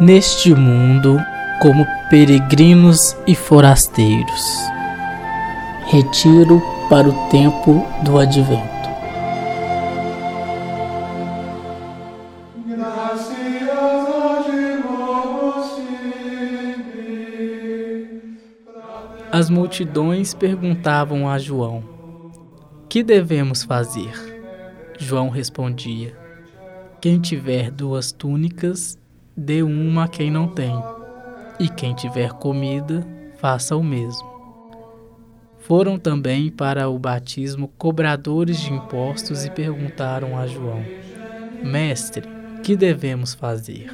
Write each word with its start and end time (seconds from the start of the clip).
neste 0.00 0.54
mundo 0.54 1.18
como 1.60 1.86
peregrinos 2.08 3.16
e 3.26 3.34
forasteiros. 3.34 4.44
Retiro 5.86 6.62
para 6.88 7.08
o 7.08 7.28
tempo 7.28 7.84
do 8.04 8.18
advento. 8.18 8.78
As 19.30 19.50
multidões 19.50 20.32
perguntavam 20.32 21.28
a 21.28 21.38
João: 21.38 21.84
Que 22.88 23.02
devemos 23.02 23.62
fazer? 23.62 24.12
João 24.98 25.28
respondia: 25.28 26.16
Quem 27.00 27.20
tiver 27.20 27.70
duas 27.70 28.10
túnicas, 28.10 28.98
dê 29.38 29.62
uma 29.62 30.04
a 30.04 30.08
quem 30.08 30.30
não 30.30 30.48
tem, 30.48 30.74
e 31.60 31.68
quem 31.68 31.94
tiver 31.94 32.32
comida, 32.32 33.06
faça 33.36 33.76
o 33.76 33.82
mesmo. 33.82 34.28
Foram 35.58 35.98
também 35.98 36.50
para 36.50 36.88
o 36.88 36.98
batismo 36.98 37.68
cobradores 37.78 38.58
de 38.60 38.72
impostos 38.72 39.44
e 39.44 39.50
perguntaram 39.50 40.36
a 40.36 40.46
João: 40.46 40.82
Mestre, 41.62 42.28
que 42.62 42.74
devemos 42.74 43.34
fazer? 43.34 43.90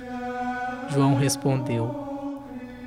João 0.91 1.15
respondeu: 1.15 2.05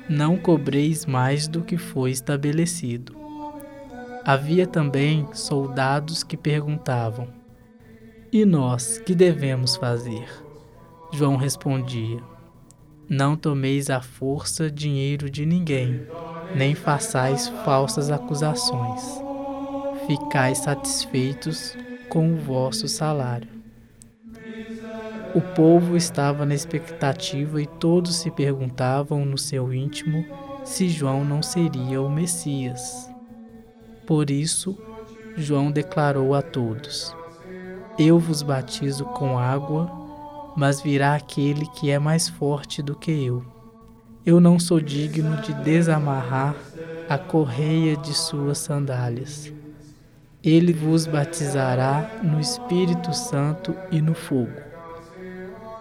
não 0.08 0.38
cobreis 0.38 1.04
mais 1.04 1.46
do 1.46 1.62
que 1.62 1.76
foi 1.76 2.10
estabelecido. 2.10 3.14
Havia 4.24 4.66
também 4.66 5.28
soldados 5.34 6.24
que 6.24 6.34
perguntavam: 6.34 7.28
E 8.32 8.46
nós, 8.46 8.98
que 8.98 9.14
devemos 9.14 9.76
fazer? 9.76 10.26
João 11.12 11.36
respondia: 11.36 12.22
Não 13.08 13.36
tomeis 13.36 13.88
à 13.88 14.02
força 14.02 14.70
dinheiro 14.70 15.30
de 15.30 15.46
ninguém, 15.46 16.06
nem 16.54 16.74
façais 16.74 17.48
falsas 17.64 18.10
acusações. 18.10 19.02
Ficais 20.06 20.58
satisfeitos 20.58 21.74
com 22.10 22.34
o 22.34 22.36
vosso 22.36 22.86
salário. 22.86 23.48
O 25.34 25.40
povo 25.40 25.96
estava 25.96 26.44
na 26.44 26.54
expectativa 26.54 27.62
e 27.62 27.66
todos 27.66 28.16
se 28.16 28.30
perguntavam 28.30 29.24
no 29.24 29.38
seu 29.38 29.72
íntimo 29.72 30.26
se 30.62 30.88
João 30.88 31.24
não 31.24 31.42
seria 31.42 32.02
o 32.02 32.10
Messias. 32.10 33.10
Por 34.06 34.30
isso, 34.30 34.76
João 35.34 35.70
declarou 35.70 36.34
a 36.34 36.42
todos: 36.42 37.16
Eu 37.98 38.18
vos 38.18 38.42
batizo 38.42 39.04
com 39.06 39.38
água, 39.38 39.90
mas 40.58 40.80
virá 40.80 41.14
aquele 41.14 41.66
que 41.66 41.88
é 41.88 42.00
mais 42.00 42.28
forte 42.28 42.82
do 42.82 42.96
que 42.96 43.12
eu. 43.12 43.44
Eu 44.26 44.40
não 44.40 44.58
sou 44.58 44.80
digno 44.80 45.36
de 45.36 45.54
desamarrar 45.54 46.56
a 47.08 47.16
correia 47.16 47.96
de 47.96 48.12
suas 48.12 48.58
sandálias. 48.58 49.52
Ele 50.42 50.72
vos 50.72 51.06
batizará 51.06 52.10
no 52.24 52.40
Espírito 52.40 53.14
Santo 53.14 53.72
e 53.92 54.02
no 54.02 54.14
fogo. 54.14 54.50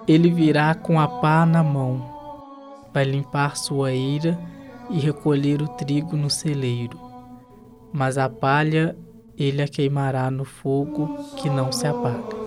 Ele 0.08 0.30
virá 0.30 0.76
com 0.76 1.00
a 1.00 1.08
pá 1.08 1.44
na 1.44 1.64
mão, 1.64 2.86
vai 2.94 3.04
limpar 3.04 3.58
sua 3.58 3.92
eira 3.92 4.38
e 4.92 5.00
recolher 5.00 5.60
o 5.60 5.70
trigo 5.70 6.16
no 6.16 6.30
celeiro. 6.30 7.00
Mas 7.92 8.16
a 8.16 8.30
palha 8.30 8.96
ele 9.36 9.60
a 9.64 9.68
queimará 9.68 10.30
no 10.30 10.46
fogo 10.46 11.18
que 11.36 11.50
não 11.50 11.72
se 11.72 11.88
apaga. 11.88 12.38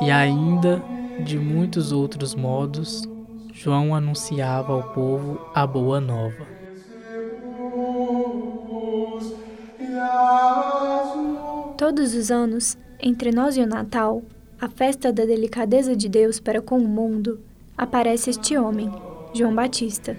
E 0.00 0.10
ainda, 0.10 0.82
de 1.22 1.38
muitos 1.38 1.92
outros 1.92 2.34
modos, 2.34 3.02
João 3.52 3.94
anunciava 3.94 4.72
ao 4.72 4.92
povo 4.92 5.40
a 5.54 5.66
boa 5.66 6.00
nova. 6.00 6.46
Todos 11.76 12.14
os 12.14 12.30
anos, 12.30 12.76
entre 13.00 13.30
nós 13.30 13.56
e 13.56 13.60
o 13.60 13.66
Natal, 13.66 14.22
a 14.60 14.68
festa 14.68 15.12
da 15.12 15.24
delicadeza 15.24 15.94
de 15.94 16.08
Deus 16.08 16.40
para 16.40 16.60
com 16.60 16.78
o 16.78 16.88
mundo, 16.88 17.40
aparece 17.76 18.30
este 18.30 18.56
homem, 18.56 18.90
João 19.32 19.54
Batista. 19.54 20.16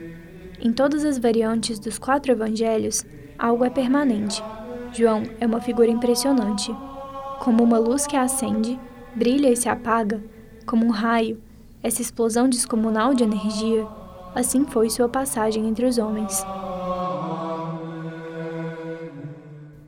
Em 0.61 0.71
todas 0.71 1.03
as 1.03 1.17
variantes 1.17 1.79
dos 1.79 1.97
quatro 1.97 2.31
evangelhos, 2.31 3.05
algo 3.37 3.65
é 3.65 3.69
permanente. 3.69 4.41
João 4.93 5.23
é 5.39 5.45
uma 5.45 5.59
figura 5.59 5.89
impressionante. 5.89 6.73
Como 7.39 7.63
uma 7.63 7.77
luz 7.77 8.07
que 8.07 8.15
acende, 8.15 8.79
brilha 9.15 9.49
e 9.49 9.55
se 9.55 9.67
apaga, 9.67 10.21
como 10.65 10.85
um 10.85 10.91
raio, 10.91 11.41
essa 11.81 12.01
explosão 12.01 12.49
descomunal 12.49 13.13
de 13.13 13.23
energia, 13.23 13.87
assim 14.33 14.65
foi 14.65 14.89
sua 14.89 15.07
passagem 15.07 15.67
entre 15.67 15.85
os 15.85 15.97
homens. 15.97 16.43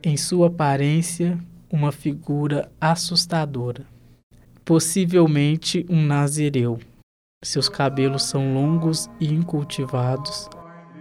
Em 0.02 0.16
sua 0.16 0.46
aparência, 0.46 1.38
uma 1.70 1.92
figura 1.92 2.70
assustadora 2.80 3.84
possivelmente 4.68 5.86
um 5.88 6.04
nazireu. 6.04 6.78
Seus 7.42 7.70
cabelos 7.70 8.24
são 8.24 8.52
longos 8.52 9.08
e 9.18 9.32
incultivados, 9.32 10.46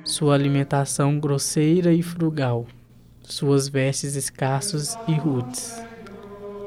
sua 0.05 0.35
alimentação 0.35 1.19
grosseira 1.19 1.91
e 1.91 2.01
frugal, 2.01 2.65
suas 3.21 3.67
vestes 3.67 4.15
escassos 4.15 4.95
e 5.05 5.11
rudes. 5.15 5.83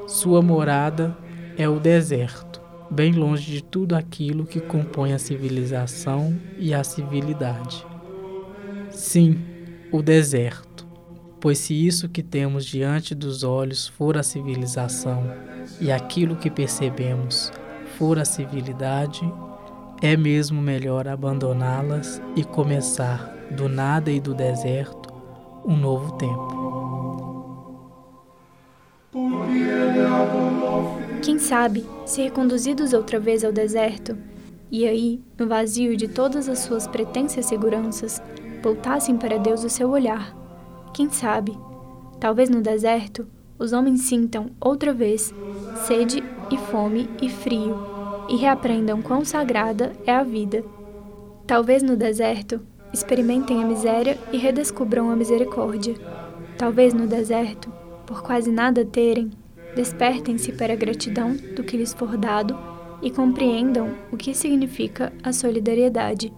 Sua 0.07 0.43
morada 0.43 1.17
é 1.57 1.67
o 1.67 1.81
deserto, 1.81 2.50
bem 2.91 3.13
longe 3.13 3.51
de 3.53 3.63
tudo 3.63 3.95
aquilo 3.95 4.45
que 4.45 4.61
compõe 4.61 5.13
a 5.13 5.19
civilização 5.19 6.37
e 6.59 6.75
a 6.75 6.83
civilidade. 6.83 7.87
Sim, 8.91 9.39
o 9.93 10.03
deserto, 10.03 10.87
pois 11.41 11.59
se 11.59 11.87
isso 11.87 12.09
que 12.09 12.23
temos 12.23 12.67
diante 12.67 13.15
dos 13.15 13.45
olhos 13.45 13.87
for 13.87 14.19
a 14.19 14.23
civilização, 14.23 15.25
e 15.81 15.93
aquilo 15.93 16.37
que 16.37 16.51
percebemos 16.51 17.53
for 17.97 18.19
a 18.19 18.25
civilidade, 18.25 19.23
é 20.03 20.17
mesmo 20.17 20.61
melhor 20.61 21.07
abandoná-las 21.07 22.21
e 22.35 22.43
começar 22.43 23.37
do 23.51 23.69
nada 23.69 24.11
e 24.11 24.21
do 24.21 24.35
deserto 24.35 25.13
um 25.65 25.77
novo 25.77 26.13
tempo. 26.13 26.61
Quem 31.23 31.39
sabe, 31.39 31.85
se 32.07 32.23
reconduzidos 32.23 32.95
outra 32.95 33.21
vez 33.21 33.45
ao 33.45 33.53
deserto, 33.53 34.17
e 34.71 34.87
aí, 34.87 35.21
no 35.39 35.47
vazio 35.47 35.95
de 35.95 36.09
todas 36.09 36.49
as 36.49 36.61
suas 36.61 36.87
pretensas 36.87 37.45
seguranças, 37.45 38.23
voltassem 38.63 39.17
para 39.19 39.39
Deus 39.39 39.63
o 39.63 39.69
seu 39.69 39.91
olhar. 39.91 40.35
Quem 40.95 41.11
sabe, 41.11 41.57
talvez 42.19 42.49
no 42.49 42.63
deserto, 42.63 43.27
os 43.59 43.75
homens 43.75 44.01
sintam 44.03 44.51
outra 44.59 44.95
vez 44.95 45.35
sede 45.87 46.25
e 46.51 46.57
fome 46.57 47.09
e 47.21 47.29
frio 47.29 47.77
e 48.29 48.37
reaprendam 48.37 49.03
quão 49.03 49.23
sagrada 49.23 49.93
é 50.07 50.15
a 50.15 50.23
vida. 50.23 50.65
Talvez 51.47 51.83
no 51.83 51.97
deserto 51.97 52.61
experimentem 52.93 53.63
a 53.63 53.67
miséria 53.67 54.19
e 54.33 54.39
redescubram 54.39 55.11
a 55.11 55.17
misericórdia. 55.17 55.95
Talvez 56.57 56.95
no 56.95 57.07
deserto, 57.07 57.71
por 58.07 58.23
quase 58.23 58.51
nada 58.51 58.85
terem, 58.85 59.31
despertem-se 59.75 60.53
para 60.53 60.73
a 60.73 60.77
gratidão 60.77 61.37
do 61.55 61.63
que 61.63 61.77
lhes 61.77 61.93
for 61.93 62.17
dado 62.17 62.57
e 63.03 63.11
compreendam 63.11 63.95
o 64.11 64.17
que 64.17 64.35
significa 64.35 65.13
a 65.23 65.33
solidariedade. 65.33 66.33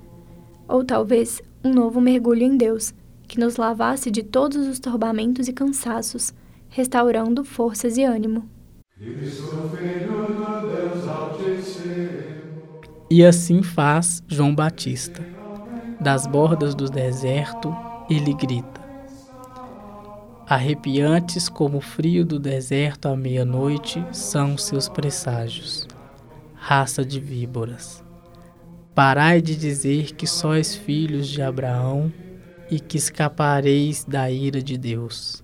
Ou 0.69 0.85
talvez 0.85 1.43
um 1.65 1.73
novo 1.73 2.01
mergulho 2.01 2.43
em 2.43 2.57
Deus, 2.57 2.95
que 3.27 3.41
nos 3.41 3.57
lavasse 3.57 4.11
de 4.11 4.23
todos 4.23 4.67
os 4.67 4.79
torbamentos 4.79 5.49
e 5.49 5.53
cansaços 5.53 6.33
restaurando 6.69 7.45
forças 7.45 7.97
e 7.99 8.05
ânimo. 8.05 8.49
E 13.11 13.25
assim 13.25 13.63
faz 13.63 14.23
João 14.27 14.55
Batista. 14.55 15.23
Das 16.01 16.27
bordas 16.27 16.75
do 16.75 16.89
deserto, 16.89 17.75
ele 18.09 18.33
grita. 18.35 18.81
Arrepiantes 20.53 21.49
como 21.49 21.79
o 21.79 21.81
frio 21.81 22.27
do 22.27 22.39
deserto 22.39 23.09
à 23.09 23.17
meia-noite 23.17 24.05
são 24.13 24.59
seus 24.59 24.87
presságios, 24.87 25.89
raça 26.53 27.03
de 27.03 27.19
víboras. 27.19 28.05
Parai 28.95 29.41
de 29.41 29.57
dizer 29.57 30.13
que 30.13 30.27
sois 30.27 30.77
filhos 30.77 31.27
de 31.29 31.41
Abraão 31.41 32.13
e 32.71 32.79
que 32.79 32.99
escapareis 32.99 34.05
da 34.05 34.31
ira 34.31 34.63
de 34.63 34.77
Deus. 34.77 35.43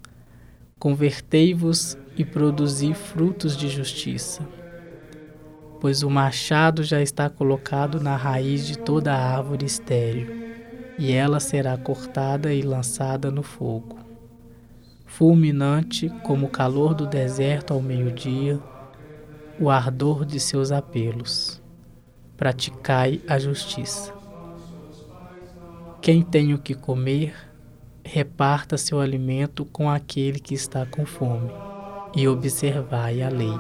Convertei-vos 0.79 1.97
e 2.15 2.23
produzi 2.23 2.93
frutos 2.93 3.57
de 3.57 3.67
justiça. 3.67 4.47
Pois 5.81 6.03
o 6.03 6.11
machado 6.11 6.83
já 6.83 7.01
está 7.01 7.31
colocado 7.31 7.99
na 7.99 8.15
raiz 8.15 8.67
de 8.67 8.77
toda 8.77 9.17
árvore 9.17 9.65
estéril, 9.65 10.27
e 10.99 11.13
ela 11.13 11.41
será 11.41 11.79
cortada 11.79 12.53
e 12.53 12.61
lançada 12.61 13.31
no 13.31 13.43
fogo. 13.43 14.08
Fulminante 15.09 16.09
como 16.23 16.47
o 16.47 16.51
calor 16.51 16.95
do 16.95 17.07
deserto 17.07 17.75
ao 17.75 17.83
meio-dia, 17.83 18.61
o 19.59 19.69
ardor 19.69 20.25
de 20.25 20.39
seus 20.39 20.71
apelos. 20.71 21.61
Praticai 22.37 23.21
a 23.27 23.39
justiça. 23.39 24.15
Quem 26.01 26.23
tem 26.23 26.55
o 26.55 26.59
que 26.59 26.75
comer, 26.75 27.35
reparta 28.05 28.79
seu 28.79 29.01
alimento 29.01 29.65
com 29.65 29.91
aquele 29.91 30.39
que 30.39 30.55
está 30.55 30.87
com 30.87 31.05
fome, 31.05 31.51
e 32.15 32.29
observai 32.29 33.21
a 33.21 33.29
lei. 33.29 33.59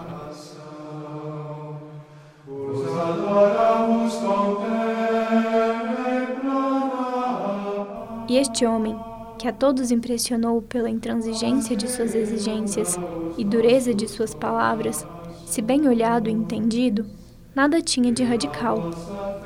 E 8.29 8.37
este 8.37 8.65
homem, 8.67 8.95
que 9.39 9.47
a 9.47 9.53
todos 9.53 9.91
impressionou 9.93 10.61
pela 10.61 10.91
intransigência 10.91 11.77
de 11.77 11.89
suas 11.89 12.15
exigências 12.15 12.99
e 13.39 13.45
dureza 13.45 13.95
de 13.95 14.09
suas 14.09 14.35
palavras, 14.35 15.07
se 15.47 15.63
bem 15.63 15.87
olhado 15.87 16.29
e 16.29 16.33
entendido, 16.33 17.07
nada 17.55 17.81
tinha 17.81 18.13
de 18.13 18.25
radical. 18.25 18.91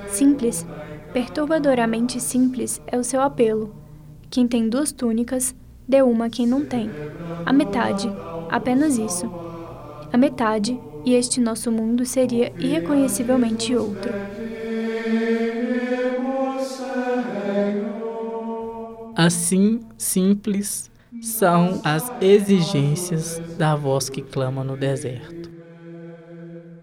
Simples, 0.08 0.66
perturbadoramente 1.12 2.20
simples 2.20 2.80
é 2.86 2.98
o 2.98 3.04
seu 3.04 3.20
apelo. 3.20 3.74
Quem 4.30 4.48
tem 4.48 4.68
duas 4.68 4.90
túnicas, 4.92 5.54
dê 5.86 6.00
uma 6.00 6.24
a 6.24 6.30
quem 6.30 6.46
não 6.46 6.64
tem. 6.64 6.90
A 7.44 7.52
metade, 7.52 8.10
apenas 8.50 8.96
isso. 8.96 9.30
A 10.10 10.16
metade, 10.16 10.80
e 11.04 11.14
este 11.14 11.40
nosso 11.40 11.70
mundo 11.70 12.06
seria 12.06 12.52
irreconhecivelmente 12.58 13.76
outro. 13.76 14.12
Assim 19.24 19.78
simples 19.96 20.90
são 21.20 21.80
as 21.84 22.10
exigências 22.20 23.40
da 23.56 23.76
voz 23.76 24.08
que 24.08 24.20
clama 24.20 24.64
no 24.64 24.76
deserto. 24.76 25.48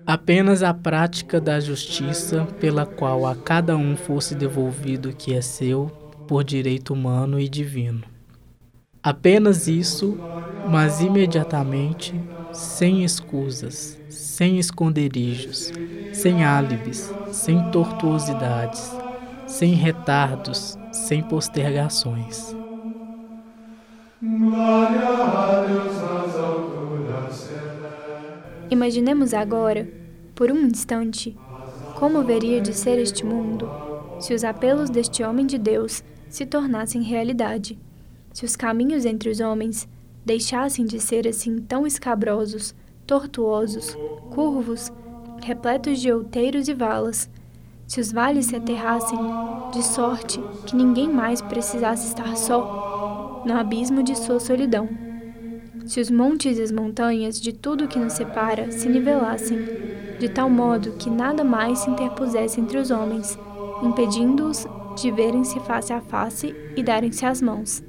Apenas 0.05 0.63
a 0.63 0.73
prática 0.73 1.41
da 1.41 1.59
justiça, 1.59 2.47
pela 2.57 2.85
qual 2.85 3.25
a 3.25 3.35
cada 3.35 3.75
um 3.75 3.97
fosse 3.97 4.35
devolvido 4.35 5.09
o 5.09 5.13
que 5.13 5.33
é 5.33 5.41
seu, 5.41 5.87
por 6.29 6.45
direito 6.45 6.93
humano 6.93 7.41
e 7.41 7.49
divino. 7.49 8.05
Apenas 9.03 9.67
isso, 9.67 10.17
mas 10.65 11.01
imediatamente, 11.01 12.15
sem 12.53 13.03
escusas, 13.03 13.99
sem 14.07 14.57
esconderijos, 14.57 15.73
sem 16.13 16.45
álibis, 16.45 17.13
sem 17.33 17.69
tortuosidades, 17.69 19.08
sem 19.49 19.73
retardos, 19.73 20.77
sem 20.91 21.23
postergações. 21.23 22.55
Imaginemos 28.69 29.33
agora, 29.33 29.89
por 30.35 30.51
um 30.51 30.59
instante, 30.59 31.35
como 31.95 32.19
haveria 32.19 32.61
de 32.61 32.73
ser 32.73 32.99
este 32.99 33.25
mundo 33.25 33.67
se 34.19 34.33
os 34.33 34.43
apelos 34.43 34.89
deste 34.89 35.23
homem 35.23 35.45
de 35.45 35.57
Deus 35.57 36.03
se 36.29 36.45
tornassem 36.45 37.01
realidade, 37.01 37.79
se 38.33 38.45
os 38.45 38.55
caminhos 38.55 39.05
entre 39.05 39.29
os 39.29 39.39
homens 39.39 39.87
deixassem 40.25 40.85
de 40.85 40.99
ser 40.99 41.27
assim 41.27 41.57
tão 41.57 41.87
escabrosos, 41.87 42.75
tortuosos, 43.07 43.97
curvos, 44.29 44.91
repletos 45.41 45.99
de 45.99 46.11
outeiros 46.11 46.67
e 46.67 46.73
valas, 46.73 47.29
se 47.89 47.99
os 47.99 48.11
vales 48.11 48.45
se 48.45 48.55
aterrassem, 48.55 49.17
de 49.73 49.83
sorte 49.83 50.39
que 50.67 50.75
ninguém 50.75 51.11
mais 51.11 51.41
precisasse 51.41 52.07
estar 52.07 52.37
só, 52.37 53.41
no 53.43 53.57
abismo 53.57 54.03
de 54.03 54.15
sua 54.15 54.39
solidão. 54.39 54.87
Se 55.87 55.99
os 55.99 56.11
montes 56.11 56.59
e 56.59 56.61
as 56.61 56.71
montanhas 56.71 57.41
de 57.41 57.51
tudo 57.51 57.87
que 57.87 57.97
nos 57.97 58.13
separa 58.13 58.71
se 58.71 58.87
nivelassem, 58.87 59.57
de 60.19 60.29
tal 60.29 60.51
modo 60.51 60.91
que 60.99 61.09
nada 61.09 61.43
mais 61.43 61.79
se 61.79 61.89
interpusesse 61.89 62.61
entre 62.61 62.77
os 62.77 62.91
homens, 62.91 63.39
impedindo-os 63.81 64.67
de 64.95 65.09
verem-se 65.09 65.59
face 65.61 65.91
a 65.91 65.99
face 65.99 66.55
e 66.75 66.83
darem-se 66.83 67.25
as 67.25 67.41
mãos. 67.41 67.81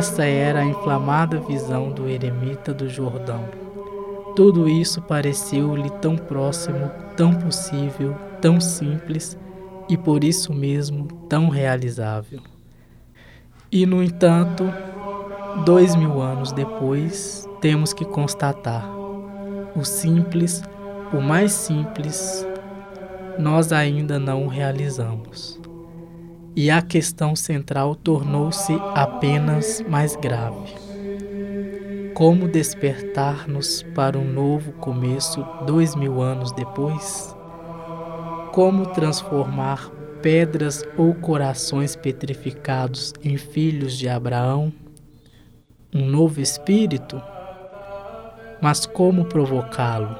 Esta 0.00 0.24
era 0.24 0.60
a 0.60 0.64
inflamada 0.64 1.38
visão 1.40 1.90
do 1.92 2.08
eremita 2.08 2.72
do 2.72 2.88
Jordão. 2.88 3.44
Tudo 4.34 4.66
isso 4.66 5.02
pareceu-lhe 5.02 5.90
tão 6.00 6.16
próximo, 6.16 6.90
tão 7.14 7.34
possível, 7.34 8.16
tão 8.40 8.58
simples 8.62 9.36
e 9.90 9.98
por 9.98 10.24
isso 10.24 10.54
mesmo 10.54 11.06
tão 11.28 11.50
realizável. 11.50 12.40
E, 13.70 13.84
no 13.84 14.02
entanto, 14.02 14.72
dois 15.66 15.94
mil 15.94 16.22
anos 16.22 16.50
depois, 16.50 17.46
temos 17.60 17.92
que 17.92 18.06
constatar: 18.06 18.90
o 19.76 19.84
simples, 19.84 20.62
o 21.12 21.20
mais 21.20 21.52
simples, 21.52 22.46
nós 23.38 23.70
ainda 23.70 24.18
não 24.18 24.46
realizamos 24.46 25.59
e 26.54 26.70
a 26.70 26.82
questão 26.82 27.36
central 27.36 27.94
tornou-se 27.94 28.72
apenas 28.94 29.80
mais 29.88 30.16
grave. 30.16 30.74
Como 32.14 32.48
despertar-nos 32.48 33.82
para 33.94 34.18
um 34.18 34.30
novo 34.30 34.72
começo 34.72 35.46
dois 35.66 35.94
mil 35.94 36.20
anos 36.20 36.52
depois? 36.52 37.34
Como 38.52 38.86
transformar 38.86 39.90
pedras 40.20 40.84
ou 40.98 41.14
corações 41.14 41.96
petrificados 41.96 43.14
em 43.22 43.36
filhos 43.36 43.96
de 43.96 44.08
Abraão? 44.08 44.72
Um 45.94 46.04
novo 46.04 46.40
espírito? 46.40 47.22
Mas 48.60 48.84
como 48.84 49.24
provocá-lo? 49.24 50.14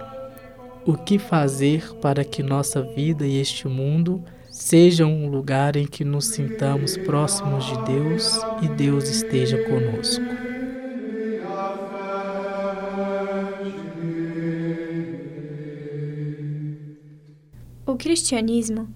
O 0.86 0.96
que 0.96 1.18
fazer 1.18 1.94
para 1.96 2.24
que 2.24 2.42
nossa 2.42 2.80
vida 2.82 3.26
e 3.26 3.38
este 3.38 3.68
mundo 3.68 4.24
seja 4.50 5.06
um 5.06 5.28
lugar 5.28 5.76
em 5.76 5.86
que 5.86 6.04
nos 6.04 6.26
sintamos 6.26 6.96
próximos 6.96 7.64
de 7.66 7.84
Deus 7.84 8.40
e 8.60 8.68
Deus 8.68 9.08
esteja 9.08 9.56
conosco. 9.64 10.24
O 17.86 17.96
cristianismo, 17.96 18.88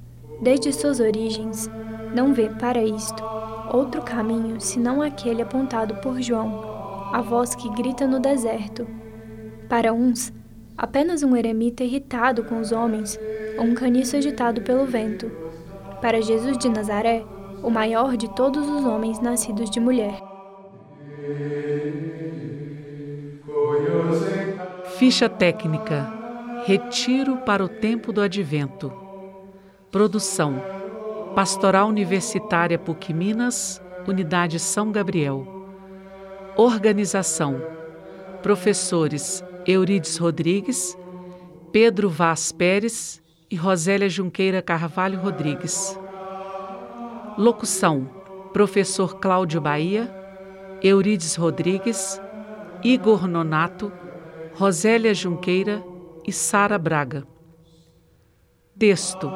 desde 0.42 0.72
suas 0.72 0.98
origens, 0.98 1.70
não 2.14 2.34
vê 2.34 2.48
para 2.48 2.82
isto 2.82 3.22
outro 3.72 4.02
caminho 4.02 4.60
senão 4.60 5.00
aquele 5.00 5.42
apontado 5.42 5.96
por 5.96 6.20
João, 6.20 7.10
a 7.12 7.20
voz 7.20 7.54
que 7.54 7.68
grita 7.70 8.06
no 8.06 8.18
deserto. 8.18 8.86
Para 9.68 9.92
uns, 9.92 10.32
apenas 10.76 11.22
um 11.22 11.36
eremita 11.36 11.84
irritado 11.84 12.44
com 12.44 12.60
os 12.60 12.72
homens 12.72 13.18
ou 13.58 13.64
um 13.64 13.74
caniço 13.74 14.16
agitado 14.16 14.62
pelo 14.62 14.84
vento 14.86 15.30
para 16.00 16.20
Jesus 16.20 16.58
de 16.58 16.68
Nazaré, 16.68 17.24
o 17.62 17.70
maior 17.70 18.14
de 18.16 18.28
todos 18.34 18.68
os 18.68 18.84
homens 18.84 19.20
nascidos 19.20 19.70
de 19.70 19.80
mulher. 19.80 20.22
Ficha 24.98 25.30
técnica: 25.30 26.06
Retiro 26.66 27.38
para 27.38 27.64
o 27.64 27.68
tempo 27.68 28.12
do 28.12 28.20
advento. 28.20 28.92
Produção: 29.90 30.60
Pastoral 31.34 31.88
Universitária 31.88 32.78
PUC 32.78 33.14
Minas, 33.14 33.80
Unidade 34.06 34.58
São 34.58 34.92
Gabriel. 34.92 35.46
Organização: 36.56 37.62
Professores 38.42 39.42
Eurides 39.66 40.18
Rodrigues, 40.18 40.98
Pedro 41.72 42.10
Vaz 42.10 42.52
Pérez 42.52 43.23
e 43.54 43.56
Rosélia 43.56 44.08
Junqueira 44.08 44.60
Carvalho 44.60 45.20
Rodrigues. 45.20 45.96
Locução: 47.38 48.10
Professor 48.52 49.20
Cláudio 49.20 49.60
Bahia, 49.60 50.12
Eurides 50.82 51.36
Rodrigues, 51.36 52.20
Igor 52.82 53.28
Nonato, 53.28 53.92
Rosélia 54.54 55.14
Junqueira 55.14 55.84
e 56.26 56.32
Sara 56.32 56.76
Braga. 56.76 57.24
Texto: 58.76 59.30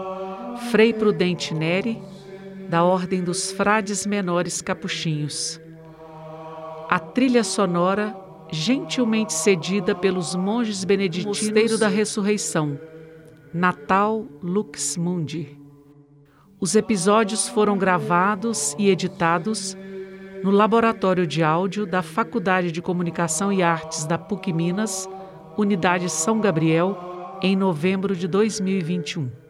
Frei 0.72 0.92
Prudente 0.92 1.54
Neri, 1.54 2.02
da 2.68 2.82
Ordem 2.82 3.22
dos 3.22 3.52
Frades 3.52 4.04
Menores 4.04 4.60
Capuchinhos. 4.60 5.60
A 6.90 6.98
trilha 6.98 7.44
sonora 7.44 8.16
gentilmente 8.50 9.32
cedida 9.32 9.94
pelos 9.94 10.34
monges 10.34 10.82
beneditinos 10.82 11.40
Mosteiro 11.40 11.78
da 11.78 11.86
Ressurreição 11.86 12.80
Natal 13.52 14.26
Lux 14.42 14.96
Mundi. 14.96 15.56
Os 16.60 16.74
episódios 16.74 17.48
foram 17.48 17.78
gravados 17.78 18.74
e 18.78 18.90
editados 18.90 19.76
no 20.42 20.50
Laboratório 20.50 21.26
de 21.26 21.42
Áudio 21.42 21.86
da 21.86 22.02
Faculdade 22.02 22.70
de 22.70 22.82
Comunicação 22.82 23.52
e 23.52 23.62
Artes 23.62 24.04
da 24.04 24.18
PUC 24.18 24.52
Minas, 24.52 25.08
Unidade 25.56 26.08
São 26.10 26.40
Gabriel, 26.40 27.38
em 27.42 27.56
novembro 27.56 28.14
de 28.14 28.28
2021. 28.28 29.47